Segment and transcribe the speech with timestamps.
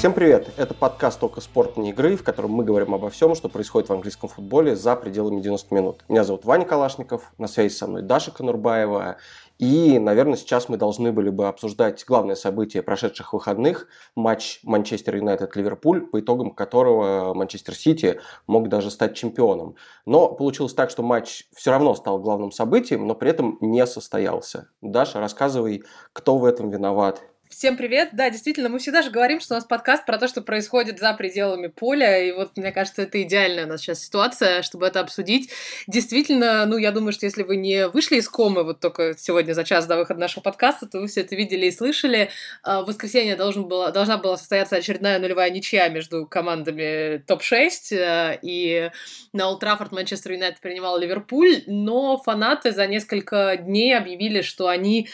[0.00, 0.54] Всем привет!
[0.56, 3.92] Это подкаст «Только спорт, не игры», в котором мы говорим обо всем, что происходит в
[3.92, 6.04] английском футболе за пределами 90 минут.
[6.08, 9.18] Меня зовут Ваня Калашников, на связи со мной Даша Конурбаева.
[9.58, 16.06] И, наверное, сейчас мы должны были бы обсуждать главное событие прошедших выходных– матч Манчестер Юнайтед-Ливерпуль,
[16.06, 19.74] по итогам которого Манчестер Сити мог даже стать чемпионом.
[20.06, 24.70] Но получилось так, что матч все равно стал главным событием, но при этом не состоялся.
[24.80, 27.20] Даша, рассказывай, кто в этом виноват
[27.50, 28.10] Всем привет!
[28.12, 31.12] Да, действительно, мы всегда же говорим, что у нас подкаст про то, что происходит за
[31.14, 35.50] пределами поля, и вот, мне кажется, это идеальная у нас сейчас ситуация, чтобы это обсудить.
[35.88, 39.64] Действительно, ну, я думаю, что если вы не вышли из комы вот только сегодня за
[39.64, 42.30] час до выхода нашего подкаста, то вы все это видели и слышали.
[42.62, 48.38] А, в воскресенье должен было, должна была состояться очередная нулевая ничья между командами топ-6, э,
[48.42, 48.90] и
[49.32, 55.08] на Олд Траффорд Манчестер Юнайтед принимал Ливерпуль, но фанаты за несколько дней объявили, что они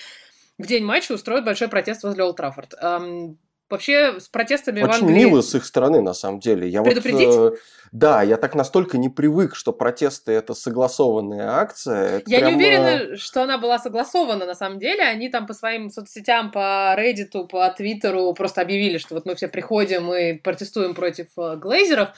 [0.59, 2.75] в день матча устроят большой протест возле Олд Траффорд.
[2.81, 5.17] Эм, вообще с протестами Очень в Англии...
[5.17, 6.69] мило с их стороны, на самом деле.
[6.69, 7.29] Я Предупредить?
[7.29, 7.57] Вот, э,
[7.93, 12.19] да, я так настолько не привык, что протесты это согласованная акция.
[12.19, 12.51] Это я прям...
[12.51, 15.03] не уверена, что она была согласована на самом деле.
[15.03, 19.49] Они там по своим соцсетям, по Reddit, по Твиттеру просто объявили, что вот мы все
[19.49, 22.11] приходим и протестуем против э, глейзеров.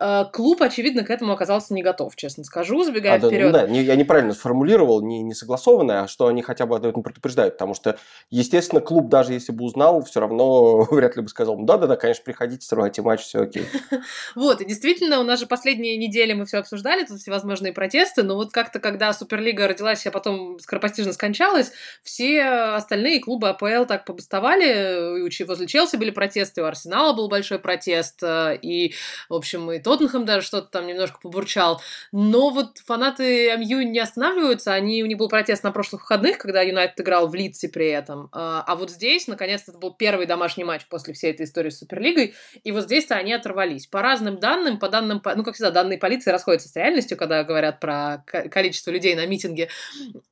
[0.00, 3.52] Э, клуб, очевидно, к этому оказался не готов, честно скажу, забегая а, вперед.
[3.52, 7.02] Да, да, я неправильно сформулировал, не, не согласованное, а что они хотя бы об этом
[7.02, 7.98] предупреждают, потому что,
[8.30, 12.24] естественно, клуб, даже если бы узнал, все равно вряд ли бы сказал, «Ну да-да-да, конечно,
[12.24, 13.66] приходите, срывайте матч, все окей.
[14.34, 18.36] Вот, и действительно, у нас же последние недели мы все обсуждали, тут всевозможные протесты, но
[18.36, 21.72] вот как-то, когда Суперлига родилась, а потом скоропостижно скончалась,
[22.02, 27.58] все остальные клубы АПЛ так побастовали, и возле Челси были протесты, у Арсенала был большой
[27.58, 28.94] протест, э, и,
[29.28, 31.80] в общем, и Тоттенхэм даже что-то там немножко побурчал.
[32.12, 36.62] Но вот фанаты МЮ не останавливаются, они, у них был протест на прошлых выходных, когда
[36.62, 40.64] Юнайтед играл в Лидсе при этом, а, а вот здесь, наконец-то, это был первый домашний
[40.64, 43.86] матч после всей этой истории с Суперлигой, и вот здесь-то они оторвались.
[43.86, 47.44] По разным данным, по данным данным, ну, как всегда, данные полиции расходятся с реальностью, когда
[47.44, 49.68] говорят про количество людей на митинге.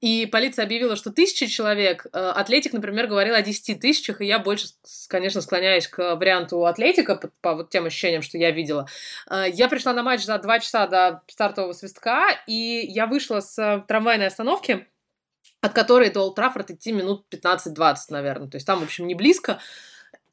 [0.01, 2.07] И полиция объявила, что тысячи человек.
[2.13, 4.69] Э, Атлетик, например, говорил о 10 тысячах, и я больше,
[5.09, 8.87] конечно, склоняюсь к варианту Атлетика по, по вот тем ощущениям, что я видела.
[9.31, 13.85] Э, я пришла на матч за 2 часа до стартового свистка, и я вышла с
[13.89, 14.87] трамвайной остановки,
[15.61, 18.49] от которой до Олд Траффорд идти минут 15-20, наверное.
[18.49, 19.61] То есть там, в общем, не близко.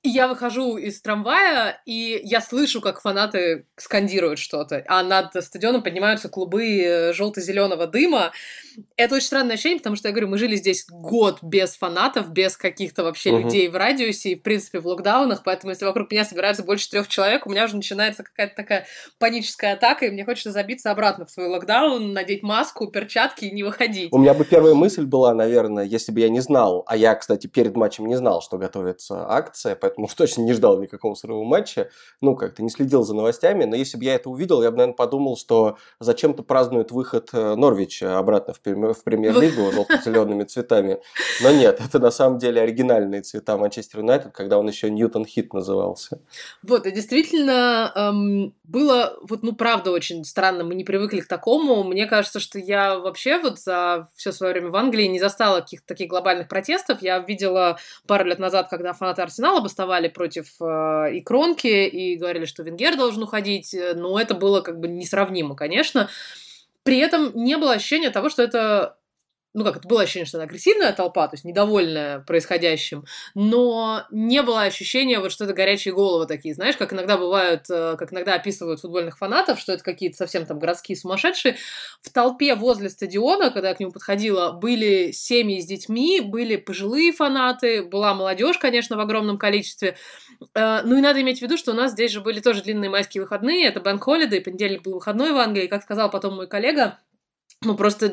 [0.06, 5.82] И я выхожу из трамвая, и я слышу, как фанаты скандируют что-то, а над стадионом
[5.82, 8.32] поднимаются клубы э, желто-зеленого дыма.
[8.98, 12.56] Это очень странное ощущение, потому что, я говорю, мы жили здесь год без фанатов, без
[12.56, 13.46] каких-то вообще угу.
[13.46, 17.08] людей в радиусе, и, в принципе, в локдаунах, поэтому если вокруг меня собирается больше трех
[17.08, 18.86] человек, у меня уже начинается какая-то такая
[19.18, 23.64] паническая атака, и мне хочется забиться обратно в свой локдаун, надеть маску, перчатки и не
[23.64, 24.10] выходить.
[24.12, 27.48] У меня бы первая мысль была, наверное, если бы я не знал, а я, кстати,
[27.48, 31.90] перед матчем не знал, что готовится акция, поэтому поэтому точно не ждал никакого срыва матча.
[32.22, 33.66] Ну, как-то не следил за новостями.
[33.66, 37.56] Но если бы я это увидел, я бы, наверное, подумал, что зачем-то празднуют выход э,
[37.56, 41.00] Норвича обратно в, в премьер-лигу желто-зелеными цветами.
[41.42, 45.54] Но нет, это на самом деле оригинальные цвета Манчестер Юнайтед, когда он еще Ньютон Хит
[45.54, 46.20] назывался.
[46.64, 51.84] Вот, и действительно эм, было, вот, ну, правда, очень странно, мы не привыкли к такому.
[51.84, 55.88] Мне кажется, что я вообще вот за все свое время в Англии не застала каких-то
[55.88, 57.02] таких глобальных протестов.
[57.02, 62.46] Я видела пару лет назад, когда фанаты Арсенала бастовали против э, и Кронки, и говорили,
[62.46, 66.10] что Венгер должен уходить, э, но это было как бы несравнимо, конечно.
[66.84, 68.98] При этом не было ощущения того, что это
[69.56, 73.06] ну как, это было ощущение, что это агрессивная толпа, то есть недовольная происходящим,
[73.36, 77.96] но не было ощущения вот, что это горячие головы такие, знаешь, как иногда бывают, э,
[77.98, 81.56] как иногда описывают футбольных фанатов, что это какие-то совсем там городские сумасшедшие.
[82.02, 87.14] В толпе возле стадиона, когда я к нему подходила, были семьи с детьми, были пожилые
[87.14, 89.96] фанаты, была молодежь, конечно, в огромном количестве.
[90.54, 92.90] Э, ну и надо иметь в виду, что у нас здесь же были тоже длинные
[92.90, 97.00] майские выходные, это Бэнк Холидей, понедельник был выходной в Англии, как сказал потом мой коллега,
[97.62, 98.12] ну, просто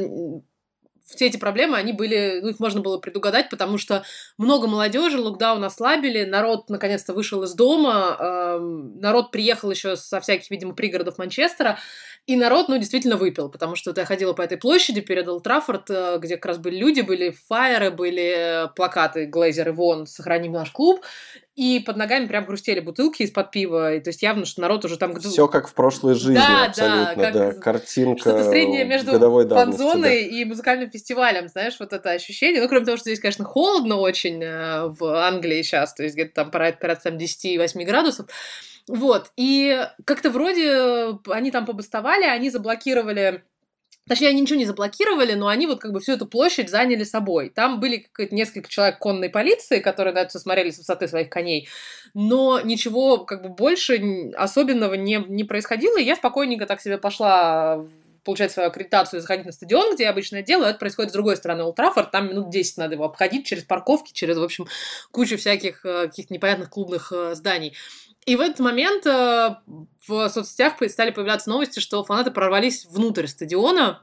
[1.15, 4.05] все эти проблемы, они были, ну, их можно было предугадать, потому что
[4.39, 10.51] много молодежи, локдаун ослабили, народ наконец-то вышел из дома, э, народ приехал еще со всяких,
[10.51, 11.79] видимо, пригородов Манчестера,
[12.27, 16.19] и народ, ну, действительно выпил, потому что я ходила по этой площади перед Олтрафорд, э,
[16.21, 21.01] где как раз были люди, были фаеры, были плакаты «Глейзер и вон, сохраним наш клуб»,
[21.57, 23.95] и под ногами прям хрустели бутылки из-под пива.
[23.95, 25.19] И, то есть явно, что народ уже там...
[25.19, 27.23] Все как в прошлой жизни, да, абсолютно, да.
[27.23, 27.35] Как...
[27.35, 27.53] да.
[27.61, 30.37] Картинка Что-то среднее между фан-зоной да.
[30.37, 32.63] и музыкальным фестивалем, знаешь, вот это ощущение.
[32.63, 36.35] Ну, кроме того, что здесь, конечно, холодно очень э, в Англии сейчас, то есть где-то
[36.35, 38.27] там порядка там, 10-8 градусов.
[38.89, 43.45] Вот, и как-то вроде они там побастовали, они заблокировали
[44.09, 47.51] Точнее, они ничего не заблокировали, но они вот как бы всю эту площадь заняли собой.
[47.51, 51.69] Там были несколько человек конной полиции, которые на это смотрели с высоты своих коней,
[52.13, 57.87] но ничего как бы больше особенного не, не происходило, и я спокойненько так себе пошла
[58.25, 61.37] получать свою аккредитацию и заходить на стадион, где я обычно делаю, это происходит с другой
[61.37, 61.79] стороны Олд
[62.13, 64.67] там минут 10 надо его обходить через парковки, через, в общем,
[65.11, 67.75] кучу всяких э, каких-то непонятных клубных э, зданий.
[68.25, 69.57] И в этот момент э,
[70.07, 74.03] в соцсетях стали появляться новости, что фанаты прорвались внутрь стадиона,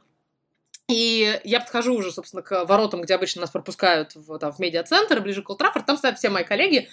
[0.89, 5.21] и я подхожу уже, собственно, к воротам, где обычно нас пропускают в, там, в медиацентр,
[5.21, 6.89] ближе к Олд там стоят все мои коллеги,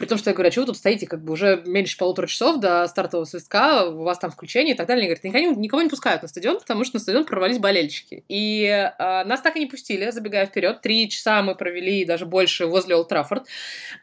[0.00, 2.26] при том, что я говорю, а чего вы тут стоите, как бы уже меньше полутора
[2.26, 5.02] часов до стартового свистка, у вас там включение и так далее.
[5.02, 8.24] Они говорят, никого, никого не пускают на стадион, потому что на стадион прорвались болельщики.
[8.26, 10.80] И э, нас так и не пустили, забегая вперед.
[10.80, 13.46] Три часа мы провели, даже больше, возле Олд Траффорд.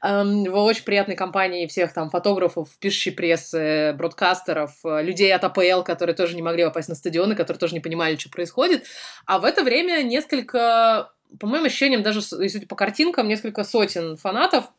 [0.04, 6.16] Эм, в очень приятной компании всех там фотографов, пишущей прессы, бродкастеров, людей от АПЛ, которые
[6.16, 8.86] тоже не могли попасть на стадионы, которые тоже не понимали, что происходит.
[9.26, 14.72] А в это время несколько по моим ощущениям, даже если по картинкам, несколько сотен фанатов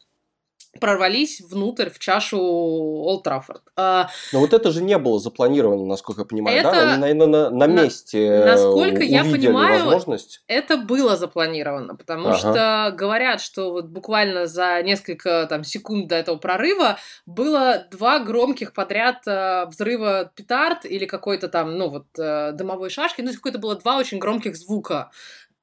[0.81, 3.62] прорвались внутрь в чашу Олд Траффорд.
[3.76, 6.70] А, Но вот это же не было запланировано, насколько я понимаю, это...
[6.70, 6.93] да?
[6.93, 10.43] Они, наверное, на, на месте на, Насколько я понимаю, возможность.
[10.47, 12.38] это было запланировано, потому ага.
[12.38, 18.73] что говорят, что вот буквально за несколько там, секунд до этого прорыва было два громких
[18.73, 23.76] подряд э, взрыва петард или какой-то там, ну вот, э, дымовой шашки, ну, какое-то было
[23.76, 25.11] два очень громких звука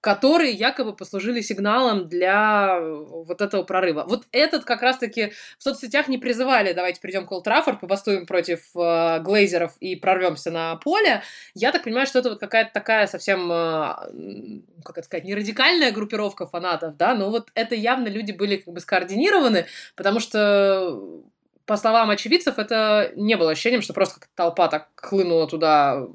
[0.05, 4.05] которые якобы послужили сигналом для вот этого прорыва.
[4.07, 8.59] Вот этот как раз-таки в соцсетях не призывали, давайте придем к Олд Траффорд, побастуем против
[8.75, 11.23] э, глейзеров и прорвемся на поле.
[11.55, 13.95] Я так понимаю, что это вот какая-то такая совсем, э,
[14.83, 18.75] как это сказать, не радикальная группировка фанатов, да, но вот это явно люди были как
[18.75, 19.65] бы скоординированы,
[19.95, 21.23] потому что
[21.65, 26.07] по словам очевидцев, это не было ощущением, что просто толпа так хлынула туда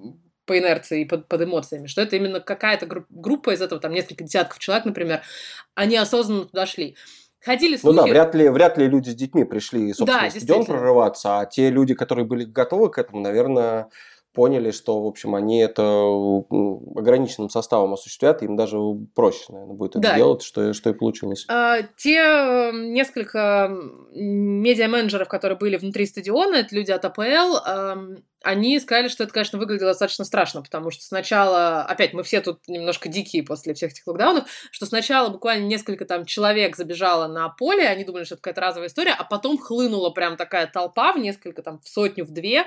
[0.51, 3.93] по инерции и под, под эмоциями, что это именно какая-то групп, группа из этого, там
[3.93, 5.23] несколько десятков человек, например,
[5.77, 6.97] они осознанно туда шли.
[7.41, 7.97] Ходили слухи...
[7.97, 11.47] Ну да, вряд ли, вряд ли люди с детьми пришли, собственно, да, стадион прорываться, а
[11.47, 13.91] те люди, которые были готовы к этому, наверное,
[14.35, 15.83] поняли, что, в общем, они это
[16.97, 18.77] ограниченным составом осуществят, им даже
[19.15, 20.17] проще, наверное, будет это да.
[20.17, 21.47] делать, что, что и получилось.
[21.49, 23.71] А, те несколько
[24.13, 29.91] медиа-менеджеров, которые были внутри стадиона, это люди от АПЛ, они сказали, что это, конечно, выглядело
[29.91, 34.45] достаточно страшно, потому что сначала, опять, мы все тут немножко дикие после всех этих локдаунов,
[34.71, 38.89] что сначала буквально несколько там человек забежало на поле, они думали, что это какая-то разовая
[38.89, 42.65] история, а потом хлынула прям такая толпа в несколько, там, в сотню, в две,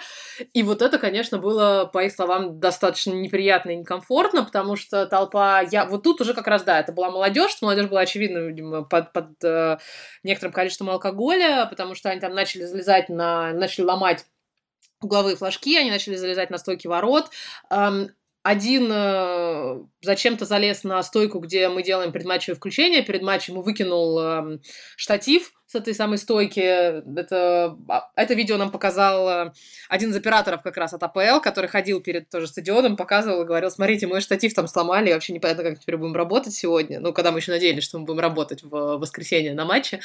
[0.54, 5.62] и вот это, конечно, было, по их словам, достаточно неприятно и некомфортно, потому что толпа,
[5.62, 9.12] я, вот тут уже как раз, да, это была молодежь, молодежь была, очевидно, видимо, под,
[9.12, 9.78] под э,
[10.24, 14.26] некоторым количеством алкоголя, потому что они там начали залезать на, начали ломать
[15.04, 17.30] угловые флажки, они начали залезать на стойки ворот.
[18.44, 23.02] Один э, зачем-то залез на стойку, где мы делаем предматчевое включение.
[23.02, 24.60] Перед матчем выкинул э,
[24.98, 26.60] штатив с этой самой стойки.
[26.60, 29.54] Это, а, это видео нам показал э,
[29.88, 33.72] один из операторов как раз от АПЛ, который ходил перед тоже стадионом, показывал и говорил,
[33.72, 37.00] смотрите, мы штатив там сломали, вообще непонятно, как теперь будем работать сегодня.
[37.00, 40.02] Ну, когда мы еще надеялись, что мы будем работать в воскресенье на матче.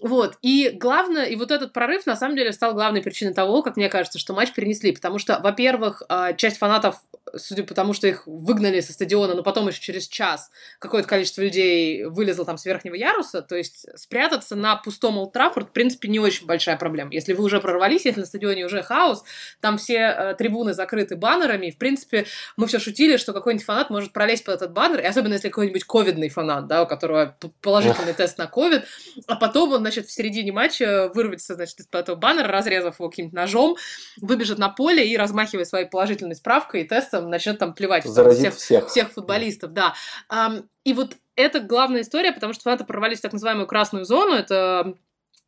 [0.00, 0.36] Вот.
[0.42, 3.88] И главное, и вот этот прорыв, на самом деле, стал главной причиной того, как мне
[3.88, 4.92] кажется, что матч перенесли.
[4.92, 7.02] Потому что, во-первых, а, часть фанатов,
[7.34, 11.40] судя по тому, что их выгнали со стадиона, но потом еще через час какое-то количество
[11.40, 16.08] людей вылезло там с верхнего яруса, то есть спрятаться на пустом Олд Траффорд, в принципе,
[16.08, 17.12] не очень большая проблема.
[17.12, 19.24] Если вы уже прорвались, если на стадионе уже хаос,
[19.60, 23.88] там все э, трибуны закрыты баннерами, и, в принципе, мы все шутили, что какой-нибудь фанат
[23.88, 28.12] может пролезть под этот баннер, и особенно если какой-нибудь ковидный фанат, да, у которого положительный
[28.12, 28.84] тест на ковид,
[29.26, 33.36] а потом он значит, в середине матча вырвется, значит, из этого баннера, разрезав его каким-то
[33.36, 33.76] ножом,
[34.20, 38.56] выбежит на поле и, размахивая своей положительной справкой и тестом, начнет там плевать Заразит всех,
[38.56, 38.88] всех.
[38.88, 39.94] всех футболистов, да.
[40.84, 44.96] И вот это главная история, потому что фанаты прорвались в так называемую красную зону, это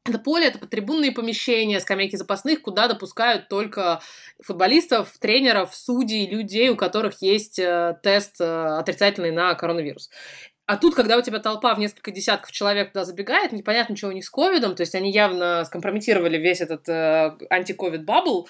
[0.04, 4.00] это поле, это трибунные помещения, скамейки запасных, куда допускают только
[4.42, 10.08] футболистов, тренеров, судей, людей, у которых есть э, тест э, отрицательный на коронавирус.
[10.68, 14.12] А тут, когда у тебя толпа в несколько десятков человек туда забегает, непонятно, что у
[14.12, 18.46] них с ковидом, то есть они явно скомпрометировали весь этот э, антиковид bubble,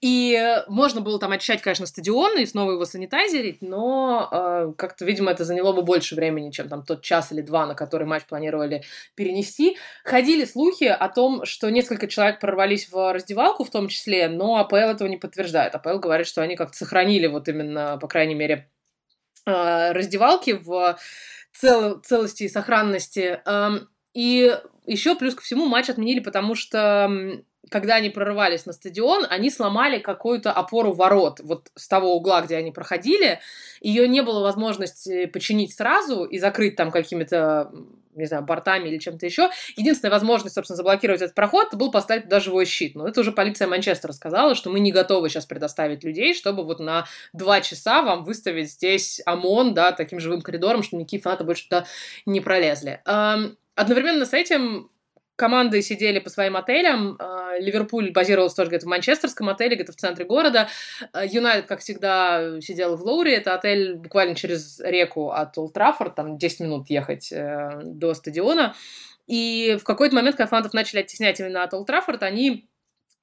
[0.00, 5.30] и можно было там очищать, конечно, стадион и снова его санитайзерить, но э, как-то, видимо,
[5.30, 8.82] это заняло бы больше времени, чем там тот час или два, на который матч планировали
[9.14, 9.78] перенести.
[10.02, 14.74] Ходили слухи о том, что несколько человек прорвались в раздевалку в том числе, но АПЛ
[14.74, 15.76] этого не подтверждает.
[15.76, 18.68] АПЛ говорит, что они как-то сохранили вот именно, по крайней мере,
[19.46, 20.98] э, раздевалки в
[21.54, 23.40] цел, целости и сохранности.
[24.12, 27.10] И еще плюс ко всему матч отменили, потому что
[27.70, 31.40] когда они прорывались на стадион, они сломали какую-то опору ворот.
[31.40, 33.40] Вот с того угла, где они проходили,
[33.80, 37.72] ее не было возможности починить сразу и закрыть там какими-то
[38.16, 39.50] не знаю, бортами или чем-то еще.
[39.74, 42.94] Единственная возможность, собственно, заблокировать этот проход, был поставить туда живой щит.
[42.94, 46.78] Но это уже полиция Манчестера сказала, что мы не готовы сейчас предоставить людей, чтобы вот
[46.78, 51.64] на два часа вам выставить здесь ОМОН, да, таким живым коридором, чтобы никакие фанаты больше
[51.64, 51.86] туда
[52.24, 53.00] не пролезли.
[53.74, 54.90] Одновременно с этим
[55.36, 57.16] команды сидели по своим отелям.
[57.18, 60.68] А, Ливерпуль базировался тоже где-то в манчестерском отеле, где-то в центре города.
[61.12, 63.32] А, Юнайтед, как всегда, сидел в Лоури.
[63.32, 68.74] Это отель буквально через реку от Олд Траффорд, там 10 минут ехать э, до стадиона.
[69.26, 72.68] И в какой-то момент, когда фанатов начали оттеснять именно от Олд Траффорд, они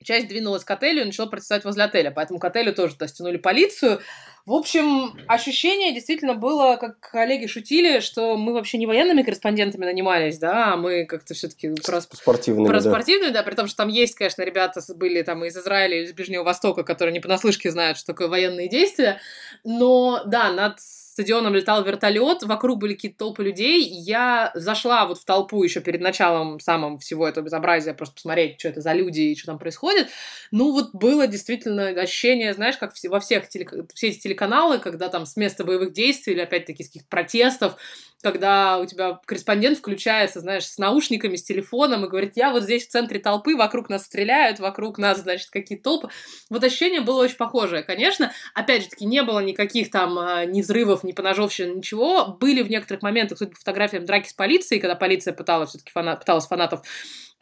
[0.04, 2.12] часть двинулась к отелю и начала протестовать возле отеля.
[2.12, 4.02] Поэтому к отелю тоже то стянули полицию.
[4.46, 10.40] В общем, ощущение действительно было, как коллеги шутили, что мы вообще не военными корреспондентами нанимались,
[10.40, 12.90] да, а мы как-то все-таки про, спортивными, про да.
[12.90, 16.44] спортивные, да, при том, что там есть, конечно, ребята были там из Израиля, из Ближнего
[16.44, 19.20] Востока, которые не понаслышке знают, что такое военные действия,
[19.64, 20.80] но, да, над
[21.12, 23.84] стадионом летал вертолет, вокруг были какие-то толпы людей.
[23.84, 28.70] Я зашла вот в толпу еще перед началом самым всего этого безобразия, просто посмотреть, что
[28.70, 30.08] это за люди и что там происходит.
[30.52, 33.74] Ну, вот было действительно ощущение, знаешь, как во всех телек...
[33.94, 37.76] все эти телеканалы, когда там с места боевых действий или опять-таки с каких-то протестов
[38.22, 42.88] когда у тебя корреспондент включается, знаешь, с наушниками, с телефоном и говорит, я вот здесь
[42.88, 46.10] в центре толпы, вокруг нас стреляют, вокруг нас, значит, какие-то толпы.
[46.50, 48.32] Вот ощущение было очень похожее, конечно.
[48.54, 52.38] Опять же таки, не было никаких там а, ни взрывов, ни поножовщин, ничего.
[52.40, 56.20] Были в некоторых моментах, судя по фотографиям, драки с полицией, когда полиция пыталась все-таки фанат,
[56.20, 56.82] пыталась фанатов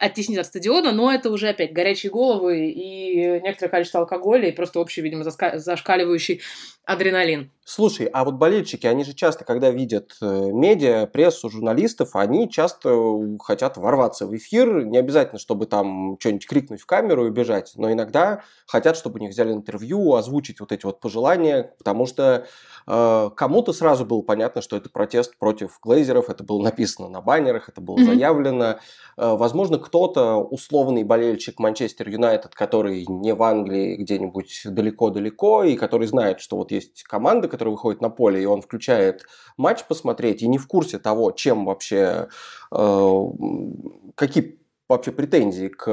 [0.00, 4.80] оттеснить от стадиона, но это уже опять горячие головы и некоторое количество алкоголя и просто
[4.80, 6.40] общий, видимо, зашкаливающий
[6.84, 7.52] адреналин.
[7.64, 13.38] Слушай, а вот болельщики, они же часто, когда видят э, медиа, прессу, журналистов, они часто
[13.40, 17.92] хотят ворваться в эфир, не обязательно, чтобы там что-нибудь крикнуть в камеру и бежать, но
[17.92, 22.46] иногда хотят, чтобы у них взяли интервью, озвучить вот эти вот пожелания, потому что
[22.79, 27.68] э, кому-то сразу было понятно, что это протест против глейзеров, это было написано на баннерах,
[27.68, 28.04] это было mm-hmm.
[28.04, 28.78] заявлено.
[29.16, 36.06] Э, возможно, кто-то, условный болельщик Манчестер Юнайтед, который не в Англии, где-нибудь далеко-далеко, и который
[36.06, 39.24] знает, что вот есть команда, который выходит на поле, и он включает
[39.56, 42.28] матч посмотреть, и не в курсе того, чем вообще,
[42.72, 43.24] э,
[44.14, 44.59] какие
[44.90, 45.84] вообще претензии к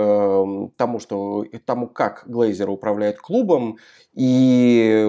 [0.76, 3.78] тому, что тому, как Глейзер управляет клубом,
[4.14, 5.06] и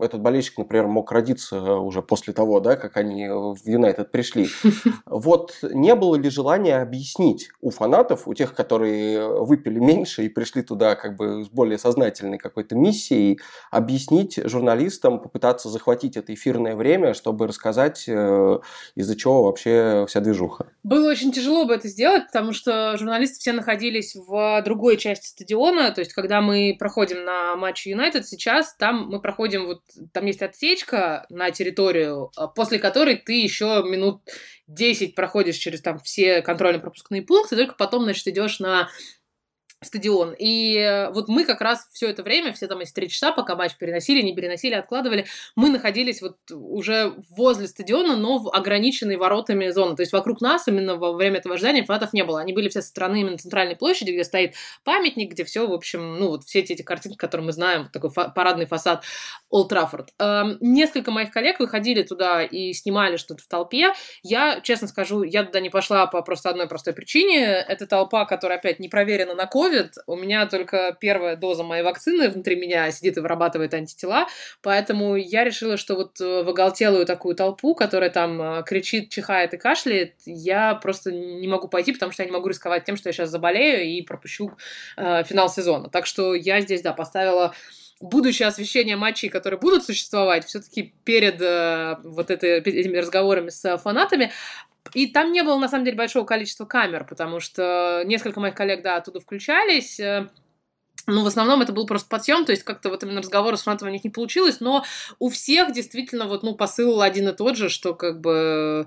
[0.00, 4.48] этот болельщик, например, мог родиться уже после того, да, как они в Юнайтед пришли.
[5.06, 10.62] Вот не было ли желания объяснить у фанатов, у тех, которые выпили меньше и пришли
[10.62, 13.38] туда как бы с более сознательной какой-то миссией,
[13.70, 18.58] объяснить журналистам, попытаться захватить это эфирное время, чтобы рассказать, э,
[18.94, 20.66] из-за чего вообще вся движуха?
[20.82, 25.90] Было очень тяжело бы это сделать, потому что журналисты все находились в другой части стадиона,
[25.90, 29.82] то есть когда мы проходим на матч Юнайтед, сейчас, там мы проходим, вот
[30.12, 34.22] там есть отсечка на территорию, а, после которой ты еще минут
[34.66, 38.88] 10 проходишь через там все контрольно-пропускные пункты, только потом, значит, идешь на
[39.82, 40.34] стадион.
[40.38, 43.56] И э, вот мы как раз все это время, все там эти три часа, пока
[43.56, 45.24] матч переносили, не переносили, откладывали,
[45.56, 49.96] мы находились вот уже возле стадиона, но в ограниченной воротами зоны.
[49.96, 52.40] То есть вокруг нас именно во время этого ожидания фанатов не было.
[52.40, 56.18] Они были все со стороны именно центральной площади, где стоит памятник, где все, в общем,
[56.18, 59.04] ну вот все эти, эти картинки, которые мы знаем, вот такой фа- парадный фасад
[59.48, 60.10] Олд Траффорд.
[60.18, 63.94] Эм, несколько моих коллег выходили туда и снимали что-то в толпе.
[64.22, 67.46] Я, честно скажу, я туда не пошла по просто одной простой причине.
[67.46, 71.82] Это толпа, которая опять не проверена на COVID, COVID, у меня только первая доза моей
[71.82, 74.26] вакцины внутри меня сидит и вырабатывает антитела,
[74.62, 79.54] поэтому я решила, что вот э, в оголтелую такую толпу, которая там э, кричит, чихает
[79.54, 83.08] и кашляет, я просто не могу пойти, потому что я не могу рисковать тем, что
[83.08, 84.52] я сейчас заболею и пропущу
[84.96, 85.88] э, финал сезона.
[85.88, 87.54] Так что я здесь, да, поставила
[88.00, 94.32] будущее освещение матчей, которые будут существовать, все-таки перед э, вот это, этими разговорами с фанатами,
[94.94, 98.82] и там не было, на самом деле, большого количества камер, потому что несколько моих коллег,
[98.82, 100.00] да, оттуда включались.
[101.06, 103.88] Ну, в основном это был просто подъем, то есть как-то вот именно разговора с фанатом
[103.88, 104.84] у них не получилось, но
[105.18, 108.86] у всех действительно вот, ну, посыл один и тот же, что как бы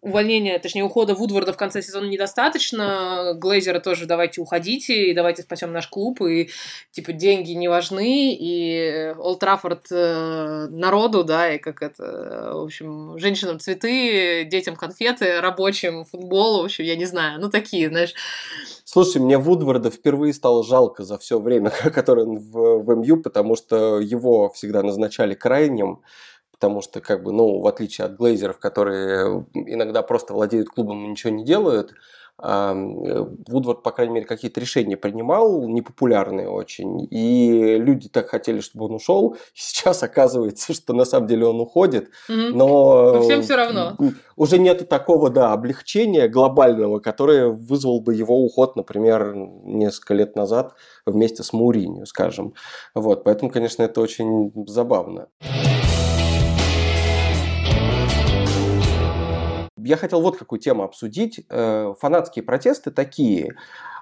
[0.00, 5.72] увольнение, точнее, ухода Вудворда в конце сезона недостаточно, Глейзера тоже давайте уходите, и давайте спасем
[5.72, 6.50] наш клуб, и,
[6.92, 13.18] типа, деньги не важны, и Олд Траффорд э, народу, да, и как это, в общем,
[13.18, 18.14] женщинам цветы, детям конфеты, рабочим футбол, в общем, я не знаю, ну, такие, знаешь,
[18.88, 23.56] Слушай, мне Вудварда впервые стало жалко за все время, которое он в, в МЮ, потому
[23.56, 26.02] что его всегда назначали крайним,
[26.52, 31.08] потому что, как бы, ну, в отличие от глейзеров, которые иногда просто владеют клубом и
[31.08, 31.94] ничего не делают,
[32.38, 38.94] Вудвард, по крайней мере, какие-то решения принимал, непопулярные очень, и люди так хотели, чтобы он
[38.94, 39.36] ушел.
[39.54, 43.14] Сейчас оказывается, что на самом деле он уходит, но...
[43.14, 43.96] но всем все равно.
[44.36, 50.74] Уже нету такого, да, облегчения глобального, которое вызвал бы его уход, например, несколько лет назад
[51.06, 52.52] вместе с Мауринью, скажем.
[52.94, 55.28] Вот, поэтому, конечно, это очень забавно.
[59.86, 61.44] Я хотел вот какую тему обсудить.
[61.48, 63.56] Э, фанатские протесты такие.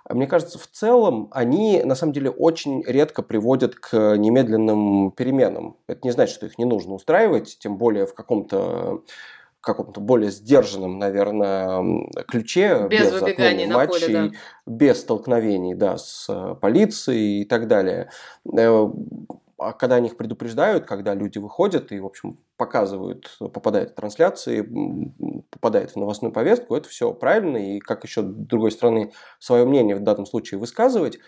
[0.08, 5.76] Мне кажется, в целом они на самом деле очень редко приводят к немедленным переменам.
[5.86, 9.02] Это не значит, что их не нужно устраивать, тем более в каком-то
[9.64, 14.30] каком-то более сдержанном, наверное, ключе, без, без выбеганий матчей, на поле, да.
[14.66, 18.10] без столкновений да, с э, полицией и так далее.
[19.58, 24.62] А когда они их предупреждают, когда люди выходят и, в общем, показывают, попадают в трансляции,
[25.50, 30.00] попадают в новостную повестку, это все правильно, и как еще, другой стороны, свое мнение в
[30.02, 31.18] данном случае высказывать,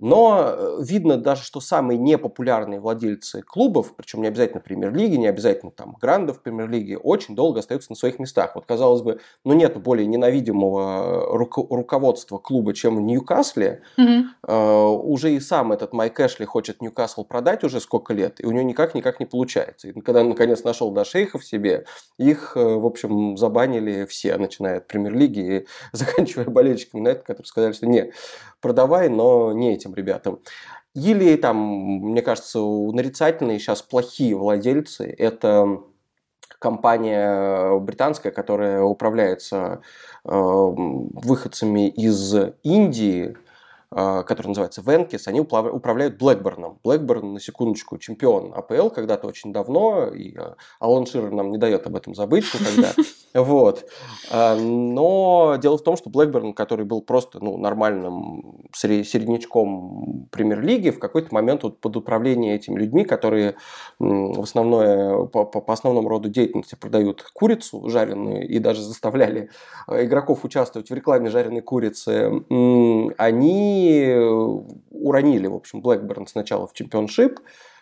[0.00, 5.72] но э, видно даже, что самые непопулярные владельцы клубов, причем не обязательно премьер-лиги, не обязательно
[5.72, 8.52] там грандов премьер-лиги, очень долго остаются на своих местах.
[8.54, 13.82] Вот казалось бы, ну нет более ненавидимого руко- руководства клуба, чем в Ньюкасле.
[13.98, 14.22] Mm-hmm.
[14.46, 18.50] Uh, уже и сам этот Майк Эшли хочет Ньюкасл продать уже сколько лет, и у
[18.50, 19.88] него никак-никак не получается.
[19.88, 21.84] И когда он наконец нашел до шейхов себе,
[22.18, 27.46] их, э, в общем, забанили все, начиная от премьер-лиги и заканчивая болельщиками на это, которые
[27.46, 28.14] сказали, что нет,
[28.60, 30.40] продавай, но не этим ребятам.
[30.94, 35.14] Или там, мне кажется, нарицательные сейчас плохие владельцы.
[35.18, 35.80] Это
[36.58, 39.82] компания британская, которая управляется
[40.24, 43.49] э, выходцами из Индии, э,
[43.92, 46.78] который называется Венкис, они управляют Блэкберном.
[46.84, 51.86] Блэкберн, на секундочку, чемпион АПЛ когда-то очень давно, и э, Алан Ширер нам не дает
[51.86, 52.92] об этом забыть никогда.
[53.32, 53.88] Вот.
[54.32, 60.98] А, но дело в том, что Блэкберн, который был просто ну, нормальным середнячком премьер-лиги, в
[60.98, 63.54] какой-то момент вот под управление этими людьми, которые
[64.00, 69.50] в основное, по, по основному роду деятельности продают курицу жареную и даже заставляли
[69.86, 72.32] игроков участвовать в рекламе жареной курицы,
[73.16, 73.79] они
[74.90, 77.40] уронили, в общем, Блэкберн сначала в чемпионшип,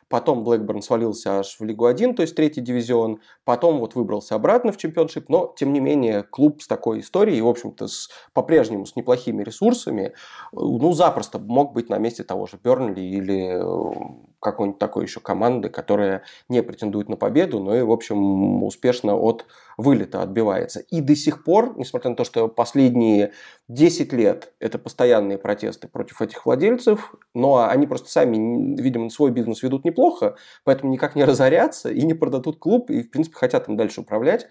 [0.09, 3.21] Потом Блэкберн свалился аж в Лигу 1, то есть третий дивизион.
[3.45, 5.29] Потом вот выбрался обратно в чемпионшип.
[5.29, 10.15] Но, тем не менее, клуб с такой историей, в общем-то, с, по-прежнему с неплохими ресурсами,
[10.53, 15.69] ну, запросто мог быть на месте того же Бернли или э, какой-нибудь такой еще команды,
[15.69, 19.47] которая не претендует на победу, но и, в общем, успешно от
[19.77, 20.81] вылета отбивается.
[20.81, 23.33] И до сих пор, несмотря на то, что последние
[23.69, 29.63] 10 лет это постоянные протесты против этих владельцев, но они просто сами, видимо, свой бизнес
[29.63, 33.77] ведут неплохо, поэтому никак не разорятся и не продадут клуб, и, в принципе, хотят им
[33.77, 34.49] дальше управлять.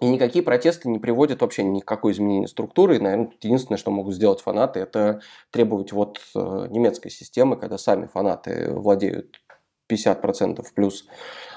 [0.00, 2.96] И никакие протесты не приводят вообще ни к какой изменению структуры.
[2.96, 8.06] И, наверное, единственное, что могут сделать фанаты, это требовать вот э, немецкой системы, когда сами
[8.06, 9.40] фанаты владеют
[9.90, 11.06] 50% плюс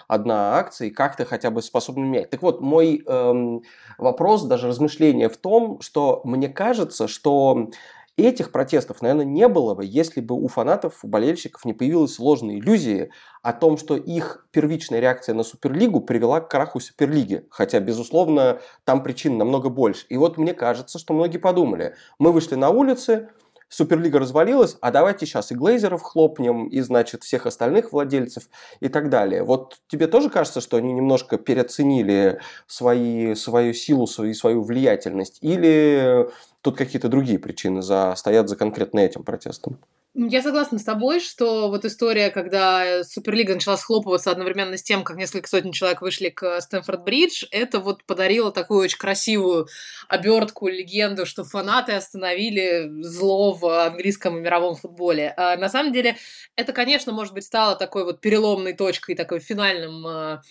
[0.07, 2.29] одна акция и как-то хотя бы способны менять.
[2.29, 3.61] Так вот, мой эм,
[3.97, 7.69] вопрос, даже размышление в том, что мне кажется, что
[8.15, 12.59] Этих протестов, наверное, не было бы, если бы у фанатов, у болельщиков не появилась ложная
[12.59, 13.09] иллюзия
[13.41, 17.47] о том, что их первичная реакция на Суперлигу привела к краху Суперлиги.
[17.49, 20.05] Хотя, безусловно, там причин намного больше.
[20.09, 23.29] И вот мне кажется, что многие подумали, мы вышли на улицы,
[23.69, 28.49] Суперлига развалилась, а давайте сейчас и Глейзеров хлопнем, и, значит, всех остальных владельцев
[28.79, 29.43] и так далее.
[29.43, 35.39] Вот тебе тоже кажется, что они немножко переоценили свои, свою силу, свою, свою влиятельность?
[35.41, 36.29] Или
[36.61, 39.79] тут какие-то другие причины за, стоят за конкретно этим протестом?
[40.15, 45.17] Я согласна с тобой, что вот история, когда Суперлига начала схлопываться одновременно с тем, как
[45.17, 49.67] несколько сотен человек вышли к Стэнфорд-Бридж, это вот подарило такую очень красивую
[50.07, 55.33] обертку, легенду, что фанаты остановили зло в английском и мировом футболе.
[55.35, 56.15] А на самом деле,
[56.55, 60.41] это, конечно, может быть, стало такой вот переломной точкой, такой финальным а,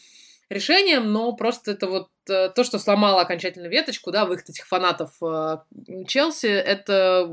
[0.50, 5.12] решением, но просто это вот э, то, что сломало окончательно веточку, да, выход этих фанатов
[5.22, 5.62] а,
[6.08, 7.30] Челси, это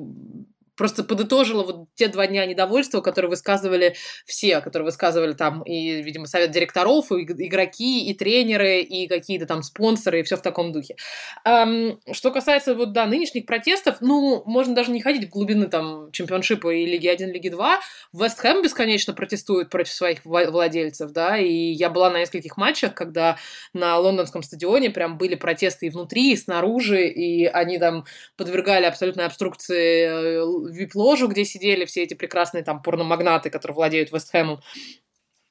[0.80, 6.26] просто подытожила вот те два дня недовольства, которые высказывали все, которые высказывали там и, видимо,
[6.26, 10.96] совет директоров, и игроки, и тренеры, и какие-то там спонсоры, и все в таком духе.
[11.44, 16.13] Эм, что касается вот, да, нынешних протестов, ну, можно даже не ходить в глубины там
[16.13, 17.80] чемпионшипа и Лиги 1, Лиги 2.
[18.13, 23.36] Вест Хэм бесконечно протестует против своих владельцев, да, и я была на нескольких матчах, когда
[23.74, 28.06] на лондонском стадионе прям были протесты и внутри, и снаружи, и они там
[28.38, 34.62] подвергали абсолютной обструкции э, вип-ложу, где сидели все эти прекрасные там порномагнаты, которые владеют Вестхэмом.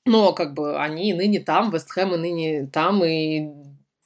[0.07, 3.49] Но как бы они ныне там, Вестхэм и ныне там, и